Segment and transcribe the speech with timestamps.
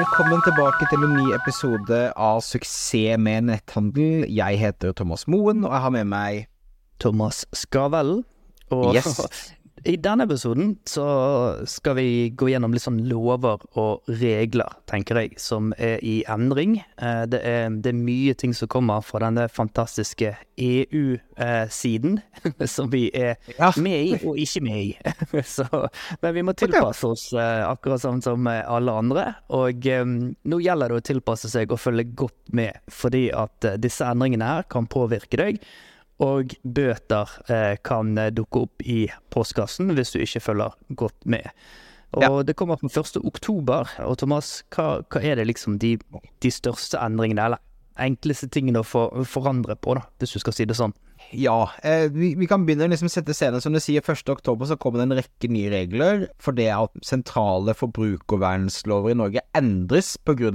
[0.00, 4.22] Velkommen tilbake til en ny episode av Suksess med netthandel.
[4.32, 6.38] Jeg heter Thomas Moen, og jeg har med meg
[7.02, 8.22] Thomas Skavellen.
[8.72, 9.20] Og Yes.
[9.84, 11.04] i denne episoden så
[11.68, 12.06] skal vi
[12.36, 16.78] gå gjennom litt sånn lover og regler, tenker jeg, som er i endring.
[17.00, 22.20] Eh, Det er, det er mye ting som kommer fra denne fantastiske EU-siden,
[22.66, 23.36] som vi er
[23.80, 24.90] med i og ikke med i.
[25.56, 25.66] Så,
[26.20, 29.26] men vi må tilpasse oss eh, akkurat sånn som alle andre.
[29.56, 33.78] Og eh, nå gjelder det å tilpasse seg og følge godt med, fordi at eh,
[33.80, 35.62] disse endringene her kan påvirke deg.
[36.20, 41.48] Og bøter eh, kan eh, dukke opp i postkassen hvis du ikke følger godt med.
[42.18, 43.20] Og det kommer den 1.
[43.24, 43.88] oktober.
[44.04, 45.98] Og Thomas, hva, hva er det liksom de,
[46.42, 47.58] de største endringene, eller
[48.00, 50.94] enkleste tingene å for, forandre på, da, hvis du skal si det sånn?
[51.36, 53.60] Ja, eh, vi, vi kan begynne å liksom sette scenen.
[53.62, 54.30] Som du sier, 1.
[54.32, 59.40] oktober så kommer det en rekke nye regler for det at sentrale forbrukervernslover i Norge
[59.56, 60.50] endres pga.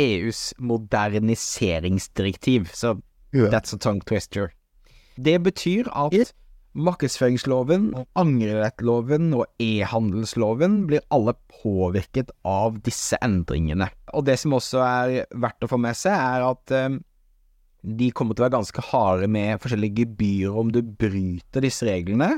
[0.00, 2.60] EUs moderniseringsdirektiv.
[2.72, 2.88] Så
[3.34, 4.52] that's a tongue twister.
[5.16, 6.34] Det betyr at
[6.76, 7.88] markedsføringsloven,
[8.20, 13.88] angrerettloven og e-handelsloven blir alle påvirket av disse endringene.
[14.12, 16.98] Og det som også er verdt å få med seg, er at eh,
[17.86, 22.34] de kommer til å være ganske harde med forskjellige gebyrer om du bryter disse reglene.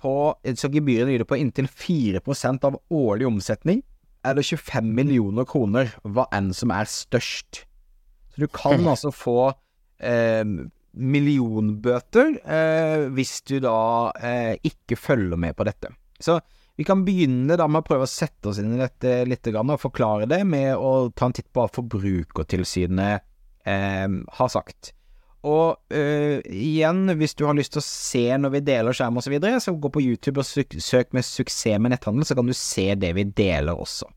[0.00, 3.84] På, så gebyrene lyder på inntil 4% av årlig omsetning,
[4.26, 7.62] eller 25 millioner kroner, hva enn som er størst.
[8.34, 9.38] Så du kan altså få
[10.02, 10.42] eh,
[10.96, 13.78] millionbøter eh, hvis du da
[14.16, 15.92] eh, ikke følger med på dette.
[16.20, 16.38] Så
[16.76, 19.78] vi kan begynne da med å prøve å sette oss inn i dette litt og
[19.80, 23.24] forklare det med å ta en titt på hva Forbrukertilsynet
[23.64, 24.08] eh,
[24.40, 24.92] har sagt.
[25.46, 29.28] Og eh, igjen, hvis du har lyst til å se når vi deler skjerm osv.,
[29.28, 32.54] så, videre, så gå på YouTube og søk, med 'suksess med netthandel', så kan du
[32.56, 34.10] se det vi deler også.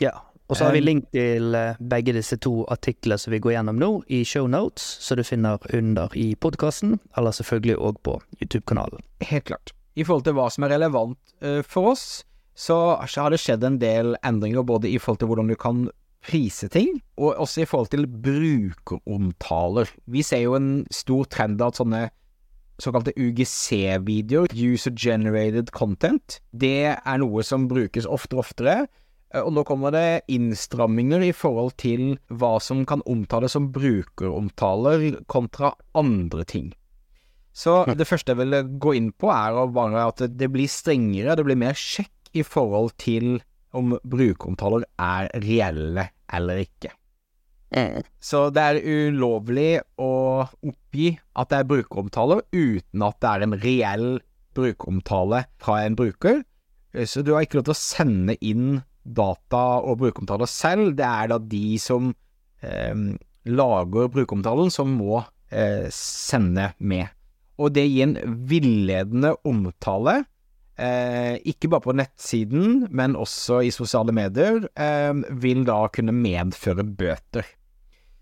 [0.00, 0.14] Ja.
[0.48, 3.52] Og så har vi Um, link til eh, begge disse to artiklene som vi går
[3.58, 9.04] gjennom nå, i shownotes, så du finner under i podkasten, eller selvfølgelig òg på YouTube-kanalen.
[9.20, 9.74] Helt klart.
[9.94, 12.24] I forhold til hva som er relevant eh, for oss,
[12.58, 15.88] så har det skjedd en del endringer både i forhold til hvordan du kan
[16.24, 19.90] prise ting, og også i forhold til brukeromtaler.
[20.06, 22.02] Vi ser jo en stor trend av at sånne
[22.82, 28.76] såkalte UGC-videoer, user generated content, det er noe som brukes oftere og oftere.
[29.34, 35.24] Eh, Og nå kommer det innstramminger i forhold til hva som kan omtales som brukeromtaler
[35.26, 36.72] kontra andre ting.
[37.52, 41.34] Så det første jeg vil gå inn på, er å bare at det blir strengere,
[41.34, 43.40] det blir mer sjekk i forhold til
[43.74, 46.92] om brukeromtaler er reelle eller ikke.
[48.20, 50.12] Så det er ulovlig å
[50.64, 54.06] oppgi at det er brukeromtaler uten at det er en reell
[54.56, 56.44] brukeromtale fra en bruker.
[57.04, 58.80] Så du har ikke lov til å sende inn
[59.16, 60.92] data og brukeromtaler selv.
[60.98, 62.12] Det er da de som
[62.62, 62.94] eh,
[63.48, 67.08] lager brukeromtalen, som må eh, sende med.
[67.58, 70.20] Og det gir en villedende omtale,
[70.78, 76.86] eh, ikke bare på nettsiden, men også i sosiale medier, eh, vil da kunne medføre
[76.86, 77.54] bøter.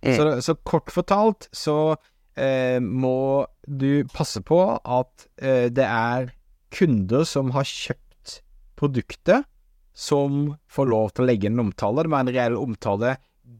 [0.07, 1.97] Så, så kort fortalt så
[2.39, 6.31] eh, må du passe på at eh, det er
[6.71, 8.37] kunder som har kjøpt
[8.79, 9.49] produktet,
[9.97, 12.05] som får lov til å legge inn en omtale.
[12.05, 13.17] Det må være en reell omtale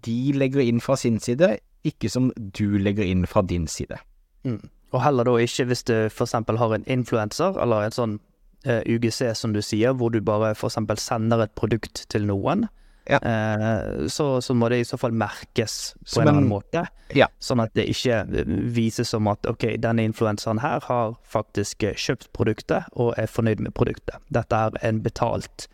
[0.07, 3.99] de legger inn fra sin side, ikke som du legger inn fra din side.
[4.45, 4.63] Mm.
[4.95, 8.17] Og heller da ikke hvis du eksempel har en influenser, eller en sånn
[8.67, 12.67] eh, UGC som du sier, hvor du bare eksempel sender et produkt til noen.
[13.07, 13.21] Ja.
[13.23, 16.87] Eh, så, så må det i så fall merkes på Som en eller annen måte.
[17.15, 17.29] Ja.
[17.39, 21.95] Sånn at det ikke eh, vises som at ok, denne influenseren her har faktisk eh,
[21.95, 24.19] kjøpt produktet og er fornøyd med produktet.
[24.35, 25.69] Dette er en betalt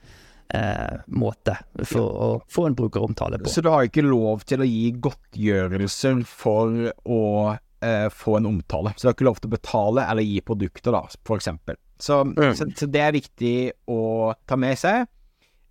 [0.55, 3.51] eh, måte for å få en brukeromtale på.
[3.51, 7.23] Så du har ikke lov til å gi godtgjørelser for å
[7.55, 8.95] eh, få en omtale.
[8.97, 11.79] Så du har ikke lov til å betale eller gi produkter, da, for eksempel.
[12.03, 12.23] Så,
[12.59, 13.57] så, så det er viktig
[13.91, 15.07] å ta med seg.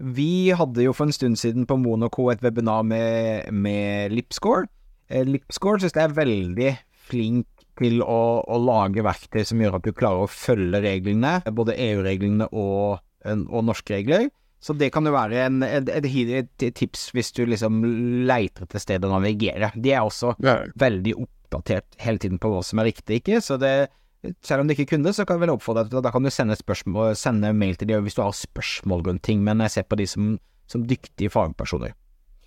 [0.01, 4.65] Vi hadde jo for en stund siden på Monaco et webinar med, med Lipscore.
[5.11, 6.71] Eh, Lipscore synes jeg er veldig
[7.11, 7.47] flink
[7.81, 12.49] til å, å lage verktøy som gjør at du klarer å følge reglene, både EU-reglene
[12.51, 14.29] og, og norske regler.
[14.61, 17.81] Så det kan jo være en, et, et, tips hvis du liksom
[18.29, 19.71] leiter etter sted å navigere.
[19.73, 20.35] De er også
[20.79, 23.41] veldig oppdatert hele tiden på hva som er riktig, ikke?
[23.41, 23.89] Så det,
[24.45, 26.29] selv om du ikke kunne, så kan jeg vel oppfordre deg til da kan du
[26.33, 29.89] sende, spørsmål, sende mail til dem hvis du har spørsmål rundt ting, men jeg ser
[29.89, 30.35] på de som,
[30.69, 31.97] som dyktige fagpersoner.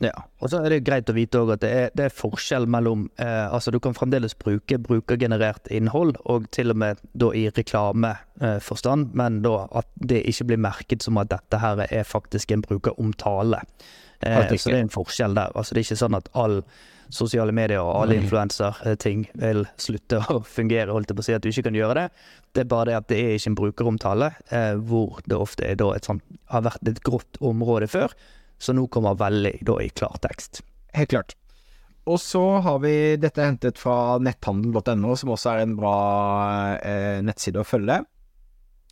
[0.03, 3.07] Ja, og så er det greit å vite at det er, det er forskjell mellom
[3.23, 9.13] eh, Altså, du kan fremdeles bruke brukergenerert innhold, og til og med da i reklameforstand,
[9.13, 12.65] eh, men da at det ikke blir merket som at dette her er faktisk en
[12.67, 13.63] brukeromtale.
[14.21, 15.55] Eh, så det er en forskjell der.
[15.55, 16.61] Altså, det er ikke sånn at all
[17.15, 21.45] sosiale medier og alle influenserting vil slutte å fungere, holdt jeg på å si at
[21.45, 22.07] du ikke kan gjøre det.
[22.55, 25.79] Det er bare det at det er ikke en brukeromtale, eh, hvor det ofte er
[25.79, 28.17] da et sånt, har vært et grått område før.
[28.59, 30.63] Så nå kommer veldig da i klartekst.
[30.95, 31.35] Helt klart.
[32.05, 35.95] Og så har vi dette hentet fra netthandel.no, som også er en bra
[36.77, 38.03] eh, nettside å følge.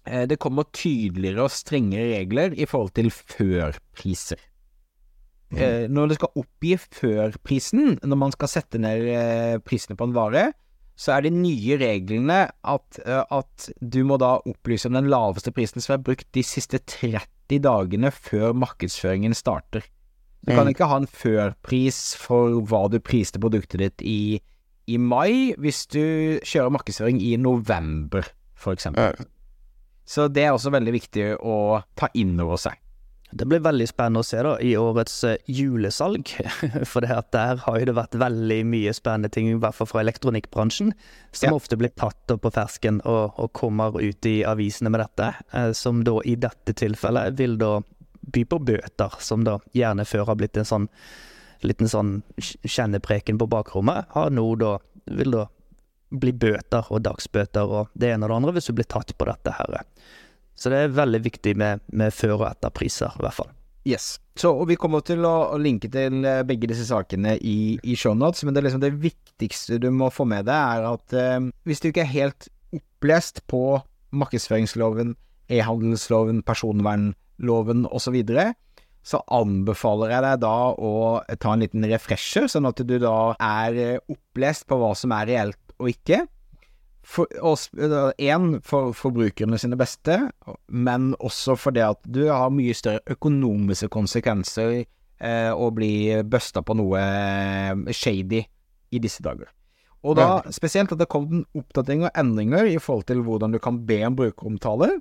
[0.09, 4.41] Eh, det kommer tydeligere og strengere regler i forhold til førpriser.
[5.53, 5.61] Mm.
[5.61, 10.17] Eh, når det skal oppgi førprisen, når man skal sette ned eh, prisene på en
[10.17, 10.49] vare,
[10.99, 15.53] så er de nye reglene at, eh, at du må da opplyse om den laveste
[15.55, 19.85] prisen som er brukt de siste 30 dagene før markedsføringen starter.
[20.43, 20.73] Du kan mm.
[20.75, 24.41] ikke ha en førpris for hva du priste produktet ditt i,
[24.91, 26.03] i mai, hvis du
[26.43, 28.27] kjører markedsføring i november,
[28.59, 29.15] for eksempel.
[30.09, 32.75] Så det er også veldig viktig å ta inn over seg.
[33.33, 36.35] Det blir veldig spennende å se da i årets uh, julesalg.
[36.91, 40.93] For der har jo det vært veldig mye spennende ting, i hvert fall fra elektronikkbransjen,
[41.33, 41.57] som ja.
[41.57, 45.33] ofte blir tatt opp på fersken og, og, kommer ut i avisene med dette.
[45.55, 47.79] Uh, som da i dette tilfellet vil da
[48.33, 50.91] by på bøter, som da gjerne før har blitt en sånn
[51.63, 54.77] liten sånn kjennepreken på bakrommet, har nå da
[55.07, 55.47] vil da
[56.13, 59.29] bli bøter og dagsbøter og det ene og det andre hvis du blir tatt på
[59.29, 59.79] dette her.
[60.63, 63.51] Så det er veldig viktig med, med før- og etterpriser, i hvert fall.
[63.83, 64.21] Yes.
[64.39, 68.45] Så, og vi kommer til å, linke til eh, begge disse sakene i, i shownotes,
[68.47, 71.91] men det, liksom det, viktigste du må få med deg, er at eh, hvis du
[71.91, 73.81] ikke er helt opplest på
[74.15, 75.17] markedsføringsloven,
[75.53, 78.47] e-handelsloven, personvernloven osv., så, videre,
[79.03, 80.95] så anbefaler jeg deg da å
[81.43, 85.29] ta en liten refresher, sånn at du da er eh, opplest på hva som er
[85.35, 86.23] reelt og ikke
[87.03, 87.27] for,
[88.19, 90.19] en, for forbrukerne sine beste,
[90.69, 96.77] men også fordi at du har mye større økonomiske konsekvenser eh, å bli busta på
[96.79, 98.45] noe eh, shady
[98.93, 99.51] i disse dager.
[100.03, 103.61] Og da spesielt at det kom en oppdatering og endringer i forhold til hvordan du
[103.63, 104.97] kan be om brukeromtale,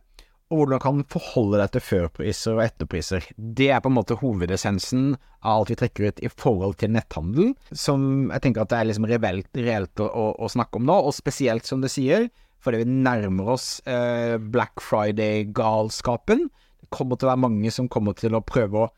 [0.51, 3.27] og hvordan du kan forholde deg til førpriser og etterpriser.
[3.39, 7.53] Det er på en måte hovedessensen av alt vi trekker ut i forhold til netthandel,
[7.71, 11.15] som jeg tenker at det er liksom reelt, reelt å, å, snakke om nå, og
[11.15, 12.27] spesielt som det sier,
[12.61, 16.49] fordi vi nærmer oss eh, Black Friday-galskapen.
[16.83, 18.91] Det kommer til å være mange som kommer til å prøve å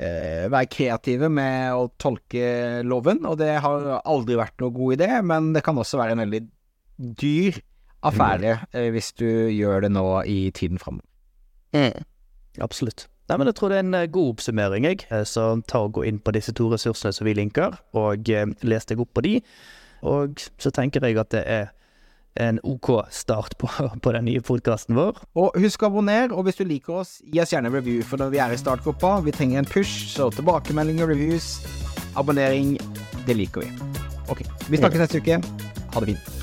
[0.00, 5.12] eh, være kreative med å tolke loven, og det har aldri vært noe god idé,
[5.28, 6.46] men det kan også være en veldig
[7.20, 7.60] dyr
[8.08, 8.88] affære mm.
[8.94, 11.06] hvis du gjør det nå i tiden framover.
[11.76, 12.06] Mm.
[12.62, 13.08] Absolutt.
[13.26, 14.84] Nei, men Jeg tror det er en eh, god oppsummering.
[14.84, 15.06] jeg.
[15.10, 18.46] Eh, så ta og Gå inn på disse to ressursene som vi linker, og eh,
[18.62, 19.40] les deg opp på de.
[20.02, 21.72] Og så tenker jeg at det er
[22.36, 23.68] en OK start på,
[24.02, 25.18] på den nye podkasten vår.
[25.34, 28.30] Og husk å abonnere, og hvis du liker oss, gi oss gjerne review, for når
[28.30, 31.58] vi er i startgruppa, vi trenger en push, så tilbakemelding og reviews,
[32.14, 32.76] abonnering,
[33.26, 33.72] det liker vi.
[34.30, 35.42] Ok, vi snakkes neste uke.
[35.94, 36.35] Ha det fint.